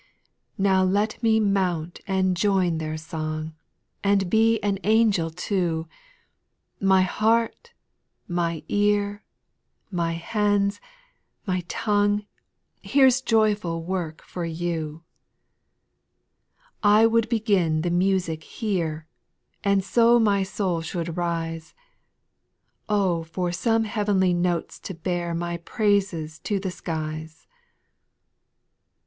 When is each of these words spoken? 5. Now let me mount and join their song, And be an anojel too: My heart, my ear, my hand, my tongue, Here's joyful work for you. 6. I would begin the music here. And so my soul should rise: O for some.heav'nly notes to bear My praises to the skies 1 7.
5. 0.57 0.57
Now 0.57 0.83
let 0.83 1.21
me 1.21 1.39
mount 1.39 2.01
and 2.07 2.35
join 2.35 2.79
their 2.79 2.97
song, 2.97 3.53
And 4.03 4.31
be 4.31 4.59
an 4.63 4.79
anojel 4.83 5.35
too: 5.35 5.87
My 6.79 7.03
heart, 7.03 7.73
my 8.27 8.63
ear, 8.67 9.23
my 9.91 10.13
hand, 10.13 10.79
my 11.45 11.61
tongue, 11.67 12.25
Here's 12.81 13.21
joyful 13.21 13.83
work 13.83 14.23
for 14.23 14.43
you. 14.43 15.03
6. 16.77 16.77
I 16.81 17.05
would 17.05 17.29
begin 17.29 17.81
the 17.83 17.91
music 17.91 18.43
here. 18.43 19.05
And 19.63 19.83
so 19.83 20.17
my 20.19 20.41
soul 20.41 20.81
should 20.81 21.15
rise: 21.15 21.75
O 22.89 23.21
for 23.21 23.51
some.heav'nly 23.51 24.33
notes 24.33 24.79
to 24.79 24.95
bear 24.95 25.35
My 25.35 25.57
praises 25.57 26.39
to 26.39 26.59
the 26.59 26.71
skies 26.71 27.45
1 27.45 27.45
7. 27.45 27.47